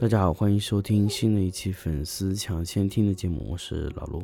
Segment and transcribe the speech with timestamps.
[0.00, 4.22] 大家好，欢迎收听新的一期粉丝抢先听的节目，我是老陆。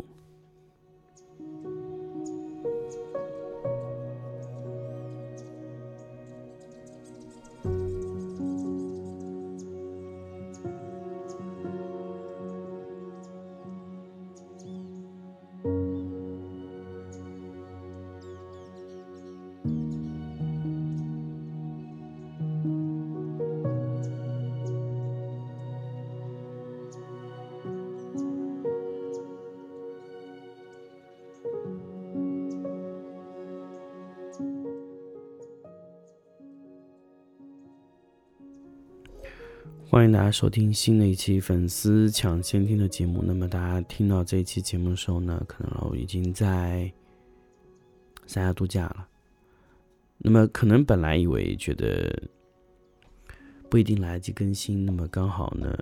[39.88, 43.22] 欢迎大家收听新的一期粉丝抢先听的节目。
[43.24, 46.92] 那么大家听到这一期节目的时候呢，可能已经在
[48.26, 49.08] 三亚度假了。
[50.18, 52.28] 那么可能本来以为觉得
[53.68, 55.76] 不一定来得及更新，那么刚好呢，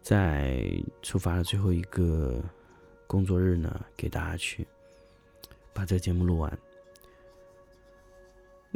[0.00, 0.66] 在
[1.02, 2.42] 出发的最后一个
[3.06, 4.66] 工作日呢，给大家去
[5.74, 6.58] 把这个节目录完。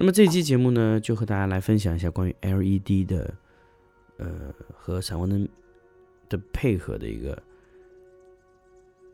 [0.01, 3.34] 那么这期节目呢，就和大家来分享一下关于 LED 的。
[4.17, 5.48] 呃，和闪光灯
[6.29, 7.42] 的配合的一个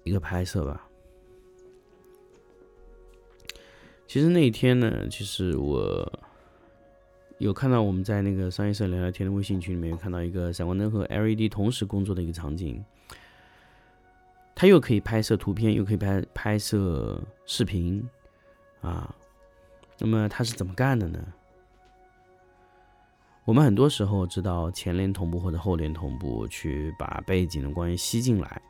[0.03, 0.89] 一个拍摄吧。
[4.07, 6.13] 其实那一天呢，其实我
[7.39, 12.85] 有看到我们在那个商业社聊聊天的微信群里面，看到一个闪光灯和 LED 同时工作的一个场景。
[14.57, 18.09] 它又可以拍摄图片，又可以拍拍摄视频
[18.81, 19.15] 啊。
[19.99, 21.19] 那么它是怎么干的呢？
[23.45, 28.61] 我们很多时候知道前联同步或者后联同步去把背景的光源吸进来，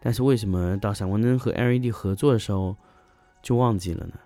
[0.00, 2.76] 但是为什么到闪光灯和 LED 合作的时候
[3.42, 4.18] 就忘记了呢？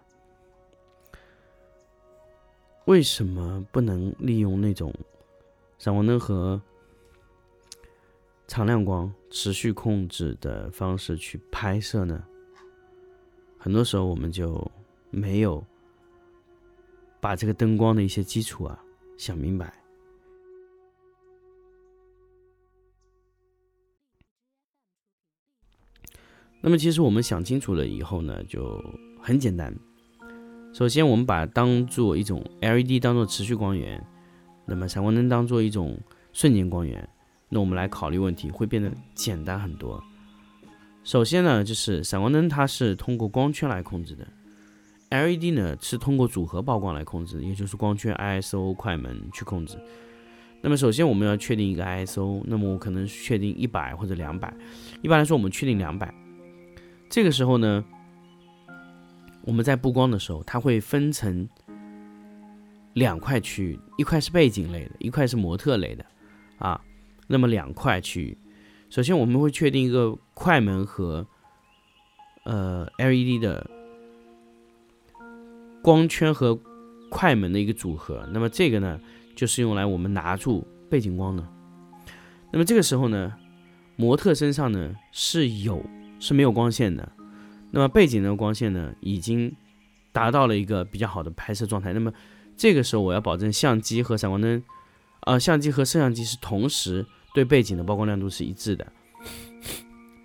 [2.87, 4.95] 为什么不能利用那种
[5.77, 6.61] 闪光灯和
[8.49, 12.25] 长亮光持续控制的方式去拍摄呢？
[13.59, 14.71] 很多时候我们就
[15.11, 15.63] 没有
[17.21, 18.79] 把这个灯光的一些基础啊。
[19.17, 19.73] 想明白。
[26.61, 28.83] 那么，其实我们想清楚了以后呢，就
[29.21, 29.75] 很简单。
[30.75, 34.05] 首先，我们把当做一种 LED 当做持续光源，
[34.67, 35.99] 那么闪光灯当做一种
[36.33, 37.09] 瞬间光源，
[37.49, 40.03] 那我们来考虑问题会变得简单很多。
[41.05, 44.27] 首先呢，就是闪光灯它是通过光圈来控制的。
[45.25, 49.79] LED 呢是通过组合曝光来控制，也就是光圈、ISO、快门去控制。
[50.63, 54.53] 那么首先我们要确定一个 ISO，那么我可能确定一百或者两百。
[55.03, 56.13] 一般来说我们确定两百。
[57.09, 57.85] 这个时候呢，
[59.43, 61.49] 我们在布光的时候，它会分成
[62.95, 66.05] 两块区域，一块是背景类的，一块是模特类的
[66.59, 66.81] 啊。
[67.29, 68.39] 那么两块区域，
[68.91, 71.27] 首先我们会确定一个快门和
[72.45, 73.76] 呃 LED 的。
[75.87, 76.59] 光圈和
[77.09, 79.01] 快门的一个组合，那么这个呢，
[79.37, 81.47] 就是用来我们拿住背景光的。
[82.53, 83.33] 那么这个时候呢，
[83.95, 85.81] 模特身上呢是有
[86.19, 87.13] 是没有光线的，
[87.71, 89.55] 那么背景的光线呢已经
[90.11, 91.93] 达到了一个比较好的拍摄状态。
[91.93, 92.13] 那么
[92.57, 94.61] 这个时候我要保证相机和闪光灯，
[95.21, 98.85] 啊，相机和摄像机是同时对背景的曝光亮度是一致的。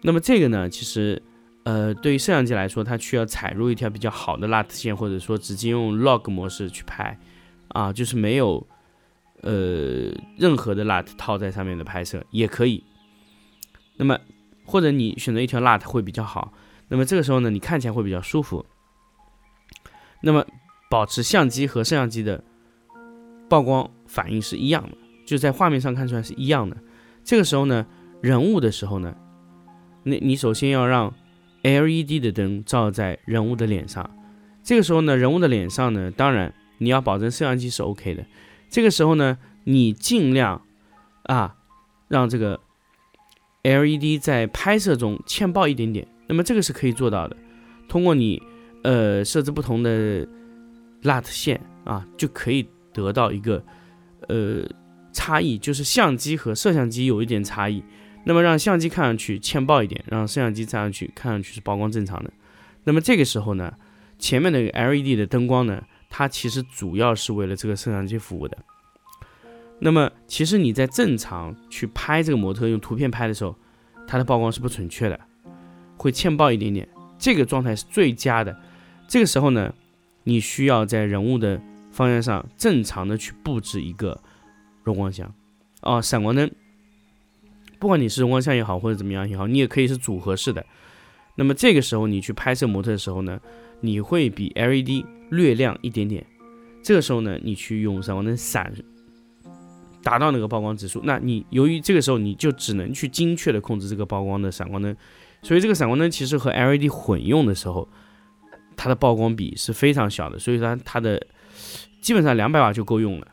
[0.01, 1.21] 那么这个呢，其实。
[1.63, 7.17] 呃，对于摄像机来说，它需要采入一条比较好的 LUT 线，或者说直接用 log 模式去拍，
[7.69, 8.65] 啊，就是没有
[9.41, 12.83] 呃任何的 LUT 套在上面的拍摄也可以。
[13.97, 14.17] 那么
[14.65, 16.51] 或者你选择一条 LUT 会比较好。
[16.87, 18.65] 那么这个时候呢，你看起来会比较舒服。
[20.21, 20.45] 那么
[20.89, 22.43] 保持相机和摄像机的
[23.49, 26.75] 曝光反应是一样的，就在画面上看出来是一样的。
[27.23, 27.85] 这个时候呢，
[28.21, 29.15] 人物的时候呢，
[30.03, 31.13] 那你首先要让
[31.63, 34.09] LED 的灯照在人物的脸上，
[34.63, 38.25] 这个时候呢，人物的脸上呢，当然你要保证摄像机是 OK 的。
[38.69, 40.61] 这个时候呢，你尽量
[41.23, 41.55] 啊，
[42.07, 42.59] 让这个
[43.63, 46.07] LED 在拍摄中欠曝一点点。
[46.27, 47.35] 那么这个是可以做到的，
[47.87, 48.41] 通过你
[48.83, 50.25] 呃设置不同的
[51.03, 53.63] LUT 线啊，就可以得到一个
[54.29, 54.63] 呃
[55.11, 57.83] 差异，就是相机和摄像机有一点差异。
[58.23, 62.31] 那么让相机看上去欠曝一点，让摄像机看上去看上去是曝光正常的。
[62.83, 63.73] 那么这个时候呢，
[64.19, 68.57] 前面的 LED 的灯光呢，它其实主要是为了这个摄像机服务的。
[69.79, 73.55] 那么其实你在正常去拍这个模特用图片拍的时候，
[74.07, 75.19] 它的曝光是不准确的，
[75.97, 76.87] 会欠曝一点点。
[77.17, 78.55] 这个状态是最佳的。
[79.07, 79.73] 这个时候呢，
[80.23, 81.59] 你需要在人物的
[81.91, 84.21] 方向上正常的去布置一个
[84.83, 85.33] 柔光箱。
[85.81, 86.51] 啊，闪光灯，
[87.81, 90.63] 不管你是光像也好，或者怎么样也好，你也可以是组合式的。
[91.33, 93.41] 那么这个时候你去拍摄模特的时候呢，
[93.79, 96.23] 你会比 LED 略亮一点点。
[96.83, 98.71] 这个时候呢，你去用闪光灯闪，
[100.03, 101.01] 达到那个曝光指数。
[101.03, 104.95] 那你由于这个时候你就只能去精确的控制这个曝光的闪光灯，
[105.41, 107.89] 所以这个闪光灯其实和 LED 混用的时候，
[108.77, 110.37] 它的曝光比是非常小的。
[110.37, 111.25] 所以说它的
[111.99, 113.27] 基本上两百瓦就够用了。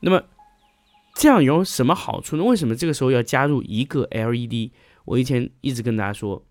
[0.00, 0.20] 那么
[1.16, 2.44] 这样有什么好处呢？
[2.44, 4.70] 为什么这个时候要加入一个 LED？
[5.06, 6.44] 我以前一直跟大家说，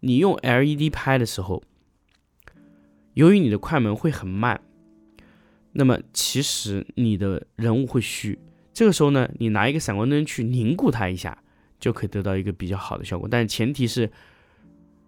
[0.00, 1.62] 你用 LED 拍的时候。
[3.12, 4.58] 由于你的快门会很慢，
[5.72, 8.38] 那么其实你的人物会虚。
[8.72, 11.36] 这个时候呢，你拿一个闪光灯去凝固它一下，
[11.78, 13.28] 就可以得到一个比较好的效果。
[13.30, 14.10] 但是前提是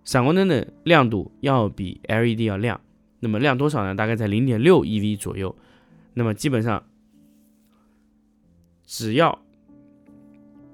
[0.05, 2.79] 闪光灯的亮度要比 LED 要亮。
[3.21, 3.95] 那么亮多少呢？
[3.95, 5.57] 大概在零点六 eV 左右。
[6.13, 6.87] 那么基本上，
[8.87, 9.39] 只要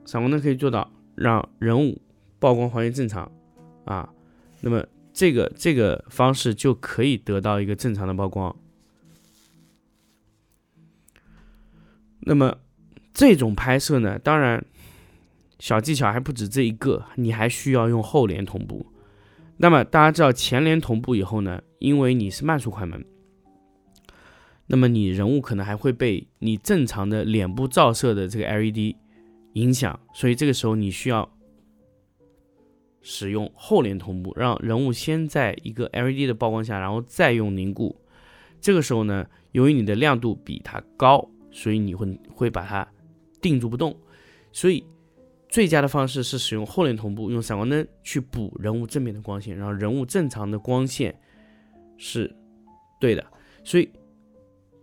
[0.05, 2.01] 闪光灯可以做到让人物
[2.39, 3.31] 曝光还原正常
[3.85, 4.09] 啊，
[4.61, 4.85] 那么。
[5.13, 8.55] 这个这个方式就可以得到一个正常的曝光。
[12.21, 12.59] 那么
[13.13, 14.65] 这种拍摄呢，当然
[15.59, 18.87] 小技巧还不止这一个，你还需要用后联同步。
[19.57, 23.05] 那么大家知道前联同步以后呢，因为你是慢速快门，
[24.71, 28.95] 那么你人物可能还会被你正常的脸部照射的这个 LED
[29.55, 31.29] 影响，所以这个时候你需要。
[33.03, 37.97] 使用后脸同步，让人物先在一个 LED 的曝光下，然后再用凝固。
[38.61, 42.87] 这个时候呢，由于你的亮度比它高，所以你会会把它
[43.41, 43.97] 定住不动。
[44.53, 44.85] 所以
[45.49, 51.19] 最佳的方式是使用后脸同步，用闪光灯去补人物正面的光线，然后人物正常的光线
[51.97, 52.31] 是
[53.01, 53.27] 对的。
[53.65, 53.89] 所以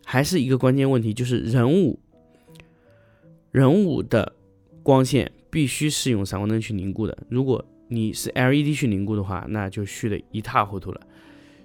[0.10, 2.00] 还是一个关键问题，就是人物
[3.52, 4.34] 人物的
[4.82, 7.18] 光线必须是用闪光灯去凝固的。
[7.28, 11.02] 如果你是 LED 去凝固的话，那就虚的一塌糊涂了。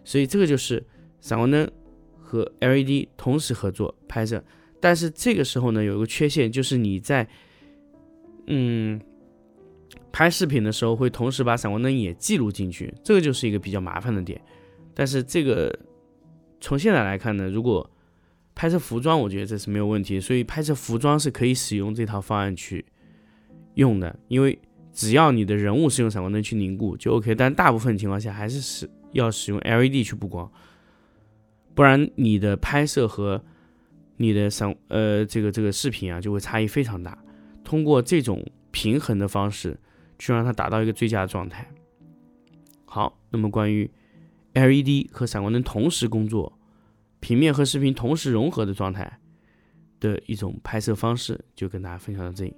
[0.03, 0.85] 所以这个就是
[1.21, 1.71] 闪光灯
[2.21, 4.43] 和 LED 同时合作拍摄。
[4.81, 7.29] 但是这个时候呢，有一个缺陷，就是你在
[8.49, 9.01] 嗯
[10.11, 14.41] 拍视频的时候会同时把闪光灯也记录进去，这个就是一个比较麻烦的点。
[14.95, 15.79] 但是这个
[16.61, 17.89] 从现在来看呢，如果
[18.55, 20.21] 拍摄服装，我觉得这是没有问题。
[20.21, 22.85] 所以拍摄服装是可以使用这套方案去
[23.75, 24.59] 用的，因为。
[24.95, 30.53] 只要你的人物是用闪光灯去凝固就 OK，但大部分情况下还是使要使用 LED 去布光，
[31.75, 33.43] 不然你的拍摄和
[34.19, 37.17] 你的闪呃这个这个视频啊就会差异非常大。
[37.65, 39.81] 通过这种平衡的方式
[40.19, 41.67] 去让它达到一个最佳的状态。
[42.85, 43.91] 好，那么关于
[44.53, 46.53] LED 和闪光灯同时工作、
[47.23, 49.11] 平面和视频同时融合的状态
[50.01, 52.55] 的一种拍摄方式，就跟大家分享到这里。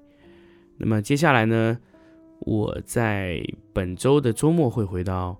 [0.78, 1.78] 那么接下来呢？
[2.40, 3.40] 我在
[3.72, 5.38] 本周的周末会回到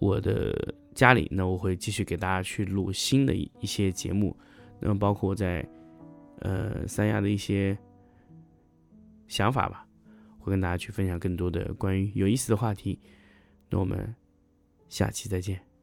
[0.00, 4.36] 我的家里，那我会继续给大家去录新的一一些节目，
[4.80, 5.66] 那么包括我在
[6.40, 7.78] 呃三亚的一些
[9.28, 9.86] 想法吧，
[10.38, 12.98] 会跟大家去分享更多的关于有意思的话题。
[13.70, 14.14] 那我们
[14.88, 15.73] 下期再见。